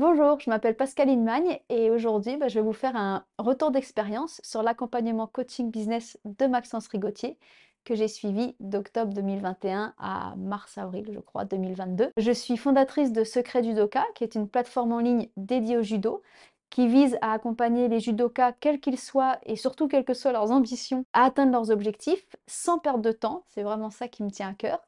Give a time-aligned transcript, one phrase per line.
[0.00, 4.40] Bonjour, je m'appelle Pascaline Magne et aujourd'hui, bah, je vais vous faire un retour d'expérience
[4.44, 7.36] sur l'accompagnement coaching business de Maxence Rigotier
[7.84, 12.10] que j'ai suivi d'octobre 2021 à mars-avril, je crois, 2022.
[12.16, 16.22] Je suis fondatrice de Secret Judoka, qui est une plateforme en ligne dédiée au judo
[16.70, 20.52] qui vise à accompagner les judokas, quels qu'ils soient, et surtout quelles que soient leurs
[20.52, 23.42] ambitions, à atteindre leurs objectifs sans perdre de temps.
[23.48, 24.78] C'est vraiment ça qui me tient à cœur.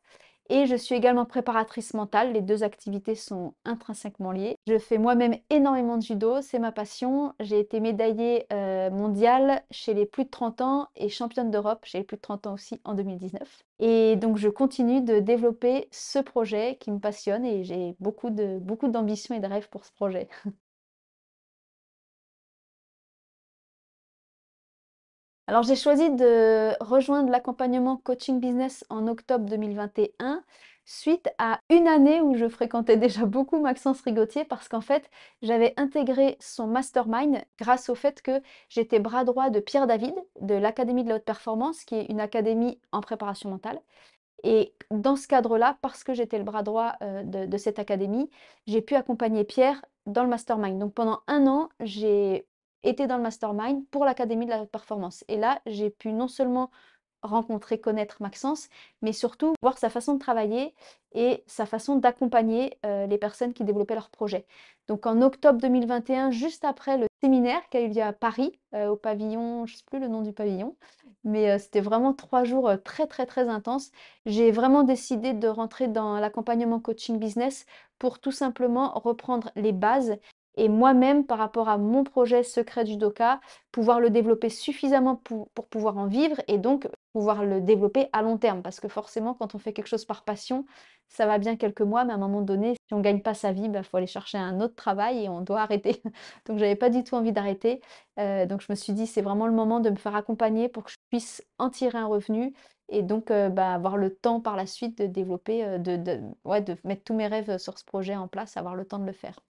[0.52, 2.32] Et je suis également préparatrice mentale.
[2.32, 4.56] Les deux activités sont intrinsèquement liées.
[4.66, 7.32] Je fais moi-même énormément de judo, c'est ma passion.
[7.38, 11.98] J'ai été médaillée euh, mondiale chez les plus de 30 ans et championne d'Europe chez
[11.98, 13.64] les plus de 30 ans aussi en 2019.
[13.78, 18.58] Et donc je continue de développer ce projet qui me passionne et j'ai beaucoup de
[18.58, 20.28] beaucoup d'ambition et de rêves pour ce projet.
[25.50, 30.44] Alors j'ai choisi de rejoindre l'accompagnement coaching business en octobre 2021
[30.84, 35.10] suite à une année où je fréquentais déjà beaucoup Maxence Rigotier parce qu'en fait
[35.42, 40.54] j'avais intégré son mastermind grâce au fait que j'étais bras droit de Pierre David de
[40.54, 43.80] l'Académie de la haute performance qui est une académie en préparation mentale.
[44.44, 48.30] Et dans ce cadre-là, parce que j'étais le bras droit euh, de, de cette académie,
[48.68, 50.78] j'ai pu accompagner Pierre dans le mastermind.
[50.78, 52.46] Donc pendant un an, j'ai
[52.82, 55.24] était dans le mastermind pour l'Académie de la performance.
[55.28, 56.70] Et là, j'ai pu non seulement
[57.22, 58.68] rencontrer, connaître Maxence,
[59.02, 60.74] mais surtout voir sa façon de travailler
[61.12, 64.46] et sa façon d'accompagner euh, les personnes qui développaient leurs projets.
[64.88, 68.88] Donc en octobre 2021, juste après le séminaire qui a eu lieu à Paris, euh,
[68.88, 70.76] au pavillon, je ne sais plus le nom du pavillon,
[71.24, 73.90] mais euh, c'était vraiment trois jours très très très intenses.
[74.24, 77.66] J'ai vraiment décidé de rentrer dans l'accompagnement coaching business
[77.98, 80.16] pour tout simplement reprendre les bases
[80.56, 83.40] et moi-même, par rapport à mon projet secret judoka,
[83.72, 88.36] pouvoir le développer suffisamment pour, pouvoir en vivre et donc pouvoir le développer à long
[88.36, 88.62] terme.
[88.62, 90.66] Parce que forcément, quand on fait quelque chose par passion,
[91.08, 93.34] ça va bien quelques mois, mais à un moment donné, si on ne gagne pas
[93.34, 96.02] sa vie, il bah, faut aller chercher un autre travail et on doit arrêter.
[96.46, 97.80] donc j'avais pas du tout envie d'arrêter.
[98.18, 100.84] Euh, donc je me suis dit, c'est vraiment le moment de me faire accompagner pour
[100.84, 102.54] que je puisse en tirer un revenu
[102.88, 107.04] et donc euh, bah, avoir le temps par la suite de développer, euh, de mettre
[107.04, 109.40] tous mes rêves sur ce projet en place, avoir le temps de le faire.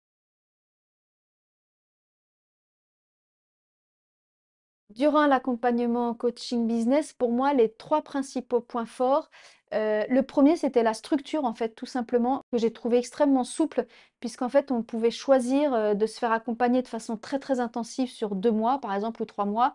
[4.90, 9.30] Durant l'accompagnement coaching business, pour moi, les trois principaux points forts,
[9.72, 13.86] euh, le premier, c'était la structure, en fait, tout simplement, que j'ai trouvé extrêmement souple,
[14.18, 18.10] puisqu'en fait, on pouvait choisir euh, de se faire accompagner de façon très, très intensive
[18.10, 19.74] sur deux mois, par exemple, ou trois mois,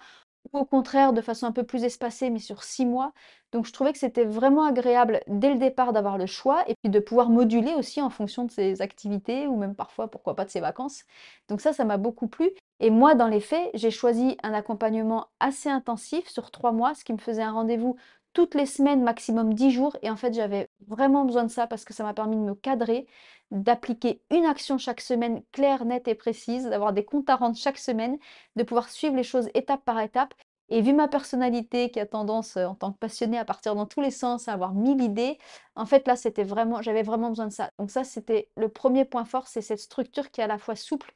[0.54, 3.14] ou au contraire, de façon un peu plus espacée, mais sur six mois.
[3.52, 6.90] Donc, je trouvais que c'était vraiment agréable dès le départ d'avoir le choix et puis
[6.90, 10.50] de pouvoir moduler aussi en fonction de ses activités ou même parfois, pourquoi pas, de
[10.50, 11.04] ses vacances.
[11.48, 12.52] Donc ça, ça m'a beaucoup plu.
[12.80, 17.04] Et moi, dans les faits, j'ai choisi un accompagnement assez intensif sur trois mois, ce
[17.06, 17.96] qui me faisait un rendez-vous
[18.36, 19.98] toutes les semaines, maximum dix jours.
[20.04, 22.54] Et en fait, j'avais vraiment besoin de ça parce que ça m'a permis de me
[22.54, 23.08] cadrer,
[23.52, 27.78] d'appliquer une action chaque semaine claire, nette et précise, d'avoir des comptes à rendre chaque
[27.80, 28.18] semaine,
[28.58, 30.34] de pouvoir suivre les choses étape par étape.
[30.70, 33.86] Et vu ma personnalité qui a tendance, euh, en tant que passionnée, à partir dans
[33.86, 35.38] tous les sens, à avoir mille idées,
[35.76, 37.70] en fait là, c'était vraiment, j'avais vraiment besoin de ça.
[37.80, 40.76] Donc ça, c'était le premier point fort, c'est cette structure qui est à la fois
[40.76, 41.14] souple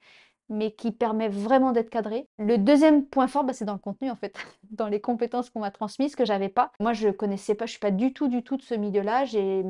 [0.50, 2.28] mais qui permet vraiment d'être cadré.
[2.38, 4.34] Le deuxième point fort, bah, c'est dans le contenu en fait,
[4.72, 6.72] dans les compétences qu'on m'a transmises que j'avais pas.
[6.80, 9.26] Moi, je connaissais pas, je suis pas du tout, du tout de ce milieu-là.
[9.26, 9.64] J'ai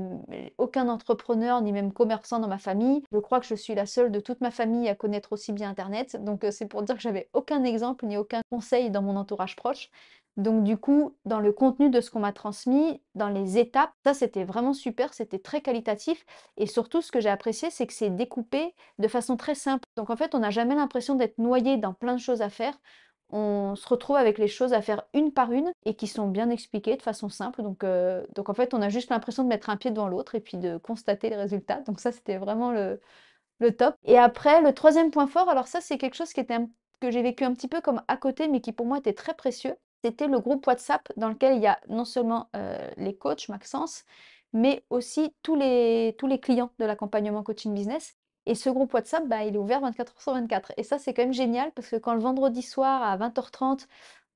[0.58, 3.04] aucun entrepreneur ni même commerçant dans ma famille.
[3.12, 5.70] Je crois que je suis la seule de toute ma famille à connaître aussi bien
[5.70, 6.18] Internet.
[6.24, 9.56] Donc euh, c'est pour dire que j'avais aucun exemple ni aucun conseil dans mon entourage
[9.56, 9.90] proche.
[10.40, 14.14] Donc du coup, dans le contenu de ce qu'on m'a transmis, dans les étapes, ça
[14.14, 16.26] c'était vraiment super, c'était très qualitatif.
[16.56, 19.84] Et surtout, ce que j'ai apprécié, c'est que c'est découpé de façon très simple.
[19.98, 22.80] Donc en fait, on n'a jamais l'impression d'être noyé dans plein de choses à faire.
[23.32, 26.50] On se retrouve avec les choses à faire une par une et qui sont bien
[26.50, 27.62] expliquées de façon simple.
[27.62, 30.36] Donc, euh, donc en fait, on a juste l'impression de mettre un pied devant l'autre
[30.36, 31.82] et puis de constater les résultats.
[31.82, 33.00] Donc ça, c'était vraiment le,
[33.60, 33.96] le top.
[34.06, 36.60] Et après, le troisième point fort, alors ça, c'est quelque chose qui était
[37.02, 39.34] que j'ai vécu un petit peu comme à côté, mais qui pour moi était très
[39.36, 43.50] précieux c'était le groupe WhatsApp dans lequel il y a non seulement euh, les coachs
[43.50, 44.06] Maxence,
[44.54, 48.16] mais aussi tous les, clients de l'accompagnement coaching business.
[48.46, 50.74] Et ce groupe WhatsApp, bah, il est ouvert 24 h sur 24.
[50.78, 53.86] Et ça, c'est quand même génial parce que quand le vendredi soir à 20h30,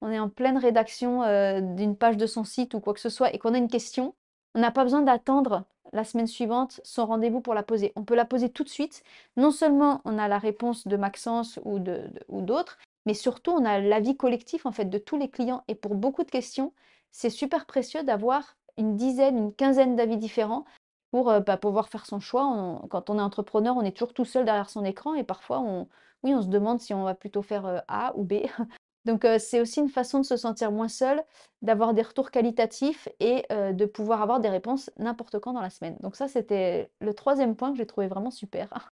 [0.01, 3.09] on est en pleine rédaction euh, d'une page de son site ou quoi que ce
[3.09, 4.13] soit et qu'on a une question,
[4.53, 5.63] on n'a pas besoin d'attendre
[5.93, 7.93] la semaine suivante son rendez-vous pour la poser.
[7.95, 9.03] On peut la poser tout de suite.
[9.37, 14.17] Non seulement on a la réponse de Maxence ou d'autres, mais surtout on a l'avis
[14.17, 15.63] collectif en fait de tous les clients.
[15.67, 16.73] Et pour beaucoup de questions,
[17.11, 20.65] c'est super précieux d'avoir une dizaine, une quinzaine d'avis différents
[21.11, 22.81] pour euh, bah, pouvoir faire son choix.
[22.89, 25.87] quand on est entrepreneur, on est toujours tout seul derrière son écran et parfois on,
[26.23, 28.33] oui, on se demande si on va plutôt faire euh, A ou B.
[29.05, 31.21] Donc euh, c'est aussi une façon de se sentir moins seul,
[31.61, 35.97] d'avoir des retours qualitatifs et de pouvoir avoir des réponses n'importe quand dans la semaine.
[35.99, 38.91] Donc ça, c'était le troisième point que j'ai trouvé vraiment super.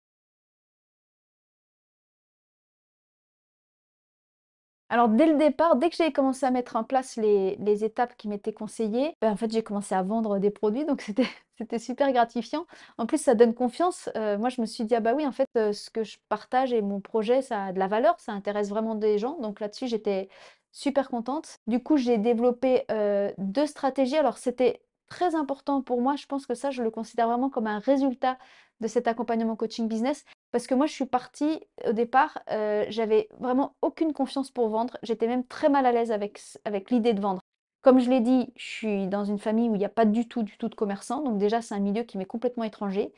[4.93, 8.27] Alors dès le départ, dès que j'ai commencé à mettre en place les étapes qui
[8.27, 11.01] m'étaient conseillées, bah, en fait, j'ai commencé à vendre des produits donc
[11.57, 12.65] c'était super gratifiant.
[12.97, 15.31] En plus, ça donne confiance, heu, moi je me suis dit: «Ah bah oui, en
[15.31, 18.33] fait, heu, ce que je partage et mon projet, ça a de la valeur, ça
[18.33, 20.27] intéresse vraiment des gens», donc là-dessus, j'étais
[20.73, 21.57] super contente.
[21.67, 24.17] Du coup, j'ai développé, heu, 2 stratégies.
[24.17, 27.67] Alors c'était très important pour moi, je pense que ça, je le considère vraiment comme
[27.67, 28.37] un résultat
[28.81, 30.25] de cet accompagnement coaching business.
[30.51, 34.97] Parce que moi, je suis partie au départ, heu, j'avais vraiment aucune confiance pour vendre.
[35.03, 37.41] J'étais même très mal à l'aise avec l'idée de vendre.
[37.81, 40.27] Comme je l'ai dit, je suis dans une famille où il y a pas du
[40.27, 43.11] tout, du tout de commerçants, donc déjà, c'est un milieu qui m'est complètement étranger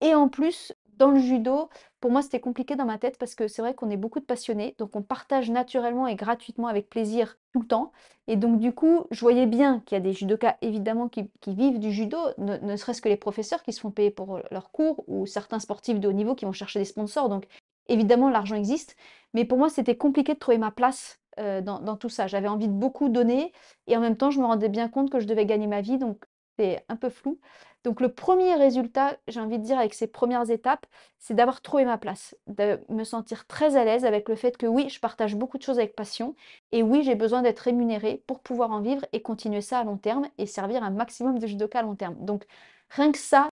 [0.00, 1.68] et en plus, dans le judo,
[2.00, 4.24] pour moi, c'était compliqué dans ma tête parce que c'est vrai qu'on est beaucoup de
[4.24, 7.92] passionnés, donc on partage naturellement et gratuitement avec plaisir tout le temps.
[8.26, 11.78] Et donc du coup, je voyais bien qu'il y a des judokas évidemment qui, vivent
[11.78, 15.04] du judo, ne, ne serait-ce que les professeurs qui se font payer pour leurs cours
[15.06, 17.28] ou certains sportifs de haut niveau qui vont chercher des sponsors.
[17.28, 17.46] Donc
[17.88, 18.96] évidemment, l'argent existe,
[19.32, 22.26] mais pour moi, c'était compliqué de trouver ma place euh, dans, dans tout ça.
[22.26, 23.52] J'avais envie de beaucoup donner
[23.86, 25.98] et en même temps, je me rendais bien compte que je devais gagner ma vie,
[25.98, 26.24] donc
[26.58, 27.38] c'est un peu flou.
[27.84, 30.86] Donc le premier résultat, j'ai envie de dire avec ces premières étapes,
[31.18, 34.66] c'est d'avoir trouvé ma place, de me sentir très à l'aise avec le fait que
[34.66, 36.34] oui, je partage beaucoup de choses avec passion
[36.72, 39.98] et oui, j'ai besoin d'être rémunérée pour pouvoir en vivre et continuer ça à long
[39.98, 42.16] terme et servir un maximum de judoka à long terme.
[42.24, 42.46] Donc
[42.88, 43.48] rien que ça,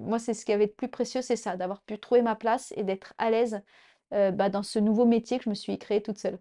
[0.00, 2.72] moi c'est ce qui avait de plus précieux, c'est ça, d'avoir pu trouver ma place
[2.76, 3.60] et d'être à l'aise
[4.14, 6.38] euh, bah, dans ce nouveau métier que je me suis créé toute seule.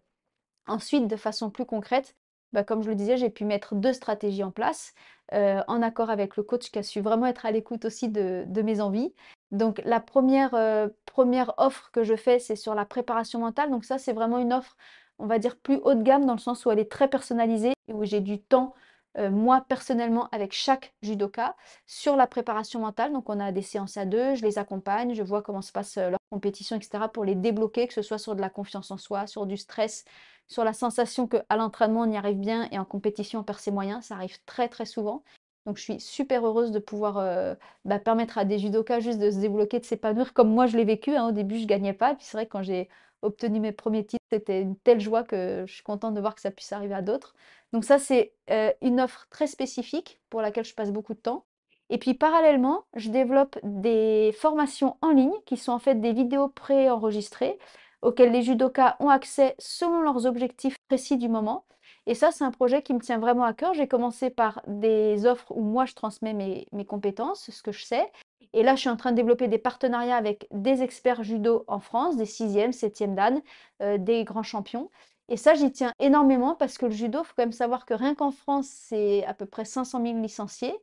[0.68, 2.16] Ensuite, de façon plus concrète,
[2.56, 4.96] bah, comme je le disais, j'ai pu mettre 2 stratégies en place,
[5.34, 8.62] heu, en accord avec le coach qui a su vraiment être à l'écoute aussi de
[8.64, 9.14] mes envies.
[9.52, 13.70] Donc la première re offre que je fais, c'est sur la préparation mentale.
[13.72, 14.76] Donc ça, c'est vraiment une offre,
[15.20, 17.74] on va dire plus haut de gamme dans le sens où elle est très personnalisée
[17.88, 18.74] et où j'ai du temps,
[19.18, 21.56] heu, moi personnellement avec chaque judoka
[21.86, 23.14] sur la préparation mentale.
[23.14, 25.98] Donc on a des séances à 2, je les accompagne, je vois comment se passe,
[25.98, 28.98] leur compétition et cetera pour les débloquer, que ce soit sur de la confiance en
[28.98, 30.04] soi, sur du stress,
[30.48, 33.72] sur la sensation qu'à l'entraînement, on y arrive bien et en compétition, on perd ses
[33.72, 34.06] moyens.
[34.06, 35.24] Ça arrive très, très souvent.
[35.66, 37.56] Donc, je suis super heureuse de pouvoir euh,
[37.86, 40.86] bah, permettre à des judokas juste de se débloquer, de s'épanouir comme moi je l'ai
[40.86, 41.16] vécu.
[41.16, 41.30] hein.
[41.30, 42.14] Au début, je gagnais pas.
[42.16, 42.88] Puis c'est vrai quand j'ai
[43.24, 46.42] obtenu mes premiers titres, c'était une telle joie que je suis contente de voir que
[46.42, 47.34] ça puisse arriver à d'autres.
[47.74, 51.46] Donc ça, c'est euh, une offre très spécifique pour laquelle je passe beaucoup de temps.
[51.90, 56.50] Et puis parallèlement, je développe des formations en ligne qui sont en fait des vidéos
[56.50, 57.58] préenregistrées
[58.06, 61.66] auxquels les judokas ont accès selon leurs objectifs précis du moment.
[62.08, 63.74] Et ça, c'est un projet qui me tient vraiment à cœur.
[63.74, 68.12] J'ai commencé par des offres où moi, je transmets mes, compétences, ce que je sais.
[68.54, 71.80] Et là, je suis en train de développer des partenariats avec des experts judo en
[71.80, 73.42] France, des 6e, 7e dan,
[73.82, 74.90] euh, des grands champions.
[75.28, 77.96] Et ça, j'y tiens énormément parce que le judo, il faut quand même savoir que
[77.96, 80.76] rien qu'en France, c'est à peu près 500 000 licenciés.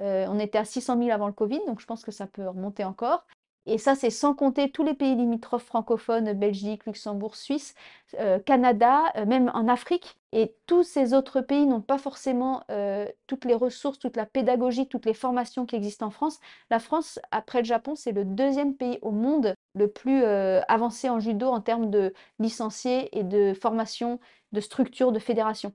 [0.00, 2.48] Euh, on était à 600 000 avant le Covid, donc je pense que ça peut
[2.48, 3.24] remonter encore.
[3.66, 7.74] Et ça, c'est sans compter tous les pays limitrophes francophones, Belgique, Luxembourg, Suisse,
[8.18, 10.18] euh, Canada, euh, même en Afrique.
[10.32, 14.86] Et tous ces autres pays n'ont pas forcément euh, toutes les ressources, toute la pédagogie,
[14.86, 16.40] toutes les formations qui existent en France.
[16.70, 20.22] La France, après le Japon, c'est le deuxième pays au monde le plus
[20.68, 24.20] avancé en judo en termes de licenciés et de formation,
[24.52, 25.72] de structures, de fédérations.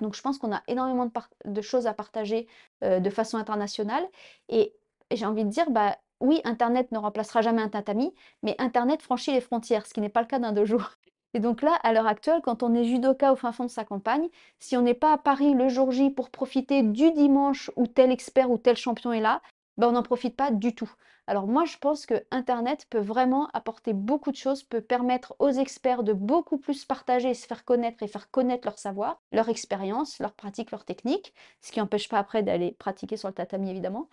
[0.00, 1.10] Donc je pense qu'on a énormément
[1.44, 2.48] de, choses à partager
[2.82, 4.04] de façon internationale.
[4.48, 4.74] Et
[5.12, 8.12] j'ai envie de dire, bah, oui, internet ne remplacera jamais un tatami,
[8.42, 10.78] mais internet franchit les frontières, ce qui n'est pas le cas d'un dojo.
[11.34, 13.84] Et donc là, à l'heure actuelle, quand on est judoka au fin fond de sa
[13.84, 17.86] campagne, si on n'est pas à Paris le jour J pour profiter du dimanche où
[17.86, 19.42] tel expert ou tel champion est là,
[19.76, 20.90] ben on n'en profite pas du tout.
[21.26, 25.50] Alors moi, je pense que Internet peut vraiment apporter beaucoup de choses, peut permettre aux
[25.50, 30.18] experts de beaucoup plus partager, se faire connaître et faire connaître leur savoir, leur expérience,
[30.20, 34.08] leur pratique, leur technique, ce qui n'empêche pas après d'aller pratiquer sur le tatami évidemment.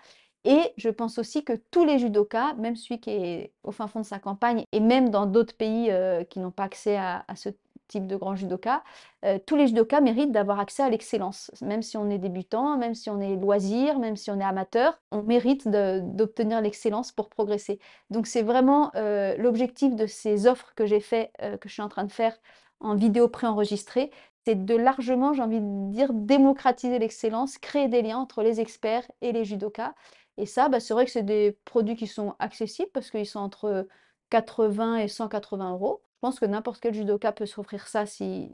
[0.46, 4.02] Et je pense aussi que tous les judokas, même celui qui est au fin fond
[4.02, 7.50] de sa campagne, et même dans d'autres pays euh, qui n'ont pas accès à, ce
[7.88, 8.84] type de grand judoka,
[9.26, 11.50] euh, tous les judokas méritent d'avoir accès à l'excellence.
[11.62, 15.00] Même si on est débutant, même si on est loisir, même si on est amateur,
[15.12, 17.80] on mérite d'obtenir l'excellence pour progresser.
[18.12, 21.90] Donc c'est vraiment euh, l'objectif de ces offres que j'ai fait, que je suis en
[21.90, 22.38] train de faire
[22.82, 24.12] en vidéo préenregistrée,
[24.46, 29.10] c'est de largement, j'ai envie de dire, démocratiser l'excellence, créer des liens entre les experts
[29.22, 29.96] et les judokas.
[30.38, 33.40] Et ça, bah, c'est vrai que c'est des produits qui sont accessibles parce qu'ils sont
[33.40, 33.88] entre
[34.30, 36.02] 80 et 180 euros.
[36.16, 38.52] Je pense que n'importe quel judoka peut s'offrir ça si,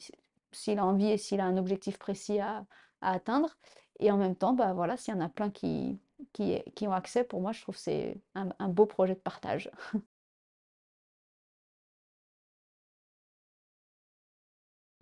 [0.52, 2.66] s'il a envie et s'il a un objectif précis à,
[3.02, 3.58] atteindre.
[4.00, 6.00] Et en même temps, bah, voilà, s'il y en a plein qui,
[6.34, 9.72] qui ont accès, pour moi, je trouve que c'est un beau projet de partage.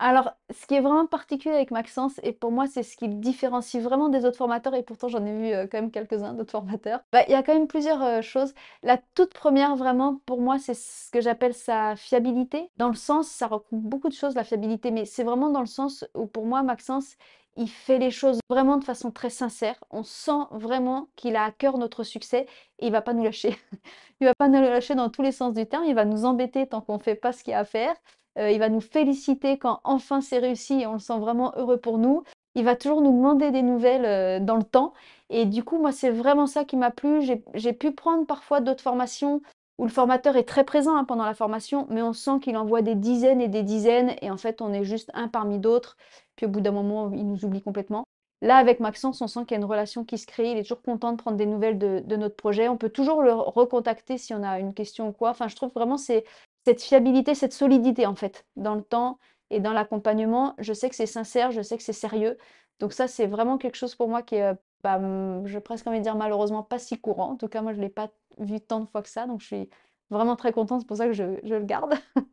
[0.02, 3.16] Alors, ce qui est vraiment particulier avec Maxence et pour moi, c'est ce qui le
[3.16, 6.52] différencie vraiment des autres formateurs et pourtant j'en ai vu, heu, quand même quelques-uns d'autres
[6.52, 7.02] formateurs.
[7.12, 8.54] Bah, il y a quand même plusieurs, heu, choses.
[8.82, 12.72] La toute première vraiment pour moi, c'est ce que j'appelle sa fiabilité.
[12.78, 15.66] Dans le sens ça recoupe beaucoup de choses la fiabilité, mais c'est vraiment dans le
[15.68, 17.18] sens où pour moi Maxence,
[17.58, 19.76] il fait les choses vraiment de façon très sincère.
[19.92, 22.46] On sent vraiment qu'il a à cœur notre succès
[22.80, 23.58] et il va pas nous lâcher.
[24.22, 26.68] Il va pas nous lâcher dans tous les sens du terme, il va nous embêter
[26.68, 27.96] tant qu'on fait pas ce qu'il y a à faire.
[28.40, 31.78] Heu, il va nous féliciter quand enfin c'est réussi et on le sent vraiment heureux
[31.78, 32.24] pour nous.
[32.56, 34.06] Il va toujours nous demander des nouvelles,
[34.42, 34.94] heu, dans le temps
[35.30, 37.22] et du coup, moi, c'est vraiment ça qui m'a plu.
[37.22, 39.42] J'ai j'ai pu prendre parfois d'autres formations
[39.78, 42.82] où le formateur est très présent, hein, pendant la formation, mais on sent qu'il envoie
[42.82, 45.96] des dizaines et des dizaines et en fait, on est juste un parmi d'autres.
[46.36, 48.06] Puis au bout d'un moment, il nous oublie complètement.
[48.42, 50.52] Là, avec Maxence, on sent qu'il y a une relation qui se crée.
[50.52, 52.68] Il est toujours content de prendre des nouvelles de de notre projet.
[52.70, 55.30] On peut toujours le recontacter si on a une question ou quoi.
[55.32, 56.24] Enfin, je trouve vraiment c'est
[56.66, 60.56] cette fiabilité, cette solidité en fait, dans le temps et dans l'accompagnement.
[60.60, 62.38] Je sais que c'est sincère, je sais que c'est sérieux.
[62.80, 65.00] Donc ça, c'est vraiment quelque chose pour moi qui est, heu, bah,
[65.46, 67.32] je presque envie de dire malheureusement pas si courant.
[67.32, 69.48] En tout cas, moi, je l'ai pas vu tant de fois que ça, donc je
[69.48, 69.70] suis
[70.10, 71.94] vraiment très contente, c'est pour ça que je le garde.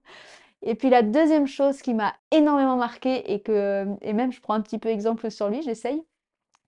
[0.62, 4.54] Et puis la deuxième chose qui m'a énormément marquée et que et même je prends
[4.54, 6.02] un petit peu exemple sur lui, j'essaye,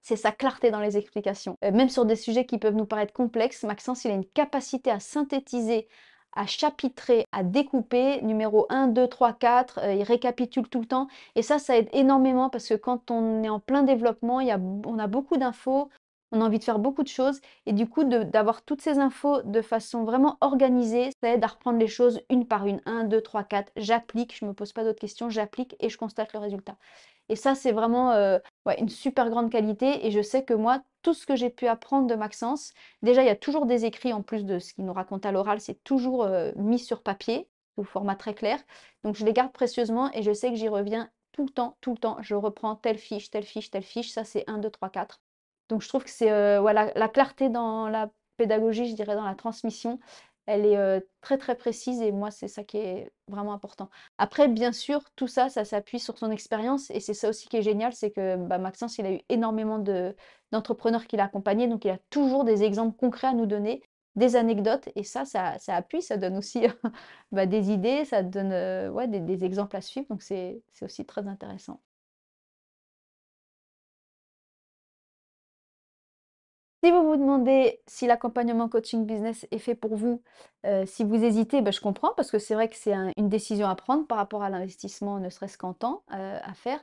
[0.02, 1.56] c'est sa clarté dans les explications.
[1.64, 4.90] Heu, même sur des sujets qui peuvent nous paraître complexes, Maxence, il a une capacité
[4.90, 5.88] à synthétiser,
[6.34, 11.08] à chapitrer, à découper, numéro 1, 2, 3, 4, heu, il récapitule tout le temps.
[11.34, 15.06] Et ça, ça aide énormément parce que quand on est en plein développement, on a
[15.06, 15.90] beaucoup d'infos,
[16.32, 19.42] on a envie de faire beaucoup de choses et du coup d'avoir toutes ces infos
[19.42, 22.80] de façon vraiment organisée, ça aide à reprendre les choses une par une.
[22.86, 26.32] 1, 2, 3, 4, j'applique, je me pose pas d'autres questions, j'applique et je constate
[26.32, 26.76] le résultat.
[27.28, 28.12] Et ça, c'est vraiment,
[28.66, 31.66] ouais, une super grande qualité et je sais que moi, tout ce que j'ai pu
[31.66, 34.84] apprendre de Maxence, déjà, il y a toujours des écrits en plus de ce qu'il
[34.84, 38.58] nous raconte à l'oral, c'est toujours, heu, mis sur papier, sous format très clair.
[39.04, 41.92] Donc je les garde précieusement et je sais que j'y reviens tout le temps, tout
[41.92, 42.16] le temps.
[42.22, 45.20] Je reprends telle fiche, telle fiche, telle fiche, ça c'est 1, 2, 3, 4.
[45.68, 49.34] Donc je trouve que c'est, voilà, la clarté dans la pédagogie, je dirais dans la
[49.34, 49.98] transmission,
[50.46, 53.90] elle est, heu, très, très précise et moi, c'est ça qui est vraiment important.
[54.16, 57.58] Après, bien sûr, tout ça, ça s'appuie sur son expérience et c'est ça aussi qui
[57.58, 60.14] est génial, c'est que, bah, Maxence, il a eu énormément de
[60.52, 63.82] d'entrepreneurs qu'il a accompagnés, donc il a toujours des exemples concrets à nous donner,
[64.16, 66.62] des anecdotes et ça, ça ça appuie, ça donne aussi,
[67.32, 68.52] bah, des idées, ça donne,
[68.94, 71.80] ouais, des des exemples à suivre, donc c'est aussi très intéressant.
[76.84, 80.22] Si vous vous demandez si l'accompagnement coaching business est fait pour vous,
[80.64, 83.28] heu, si vous hésitez, bah, je comprends parce que c'est vrai que c'est un une
[83.28, 86.80] décision à prendre par rapport à l'investissement, ne serait-ce qu'en temps, heu, à faire.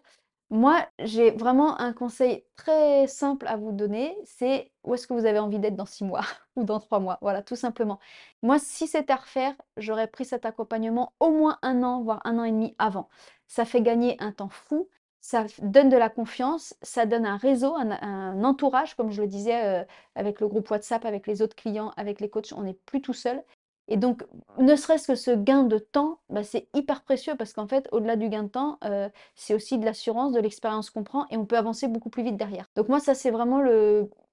[0.50, 5.26] Moi, j'ai vraiment un conseil très simple à vous donner, c'est où est-ce que vous
[5.26, 6.22] avez envie d'être dans 6 mois
[6.58, 7.18] ou dans 3 mois?
[7.22, 8.00] Voilà, tout simplement.
[8.44, 12.38] Moi, si c'était à refaire, j'aurais pris cet accompagnement au moins un an, voire un
[12.40, 13.08] an et demi avant.
[13.48, 14.90] Ça fait gagner un temps fou,
[15.28, 19.82] ça donne de la confiance, ça donne un réseau, un entourage, comme je le disais,
[19.82, 23.02] heu, avec le groupe WhatsApp, avec les autres clients, avec les coachs, on n'est plus
[23.02, 23.44] tout seul.
[23.88, 24.24] Et donc
[24.60, 28.16] ne serait-ce que ce gain de temps, bah, c'est hyper précieux parce qu'en fait, au-delà
[28.18, 31.46] du gain de temps, heu, c'est aussi de l'assurance, de l'expérience qu'on prend et on
[31.46, 32.68] peut avancer beaucoup plus vite derrière.
[32.76, 33.62] Donc moi, ça, c'est vraiment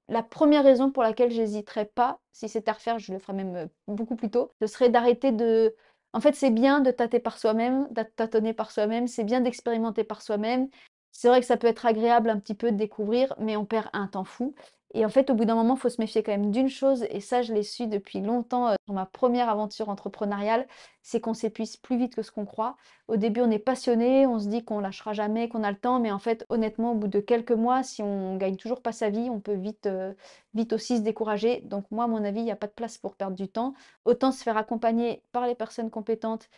[0.08, 3.56] la première raison pour laquelle j'hésiterais pas, si c'était à refaire, je le ferais même,
[3.56, 5.74] heu, beaucoup plus tôt, ce serait d'arrêter de
[6.12, 10.04] en fait, c'est bien de tâter par soi-même, d'a tâtonner par soi-même, c'est bien d'expérimenter
[10.04, 10.68] par soi-même.
[11.12, 13.88] C'est vrai que ça peut être agréable un petit peu de découvrir, mais on perd
[13.92, 14.54] un temps fou
[14.94, 17.04] et en fait, au bout d'un moment, il faut se méfier quand même d'une chose
[17.10, 20.66] et ça, je l'ai su depuis longtemps, dans ma première aventure entrepreneuriale,
[21.02, 22.76] c'est qu'on s'épuise plus vite que ce qu'on croit.
[23.08, 25.98] Au début, on est passionné, on se dit qu'on lâchera jamais, qu'on a le temps,
[26.00, 29.08] mais en fait, honnêtement, au bout de quelques mois, si on gagne toujours pas sa
[29.10, 30.14] vie, on peut vite, heu,
[30.54, 31.60] vite aussi se décourager.
[31.62, 33.74] Donc moi, à mon avis, il y a pas de place pour perdre du temps.
[34.04, 36.48] Autant se faire accompagner par les personnes compétentes,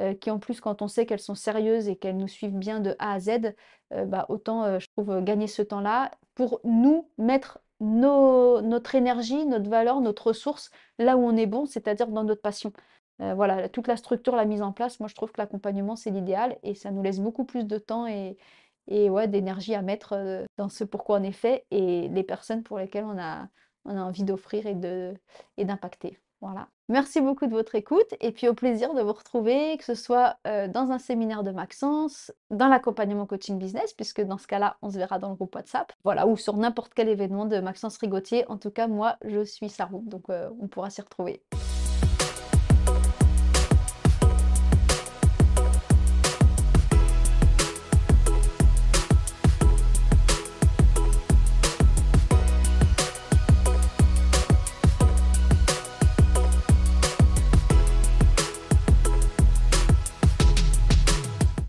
[0.00, 2.80] heu, qui en plus, quand on sait qu'elles sont sérieuses et qu'elles nous suivent bien
[2.80, 3.54] de A à Z,
[4.06, 10.28] bah, autant, je trouve, gagner ce temps-là pour nous mettre notre énergie, notre valeur, notre
[10.28, 12.72] ressource là où on est bon, c'est-à-dire dans notre passion.
[13.20, 16.10] Heu, voilà, toute la structure, la mise en place, moi je trouve que l'accompagnement, c'est
[16.10, 18.36] l'idéal et ça nous laisse beaucoup plus de temps et
[18.86, 22.62] et ouais, d'énergie à mettre, heu, dans ce pourquoi on est fait et les personnes
[22.62, 23.48] pour lesquelles on a
[23.86, 26.18] envie d'offrir et d'impacter.
[26.40, 26.68] Voilà.
[26.90, 30.36] Merci beaucoup de votre écoute et puis au plaisir de vous retrouver, que ce soit,
[30.46, 34.90] heu, dans un séminaire de Maxence, dans l'accompagnement coaching business, puisque dans ce cas-là, on
[34.90, 38.44] se verra dans le groupe WhatsApp, voilà, ou sur n'importe quel événement de Maxence Rigotier.
[38.50, 41.42] En tout cas, moi, je suis sa roue, donc heu, on pourra s'y retrouver.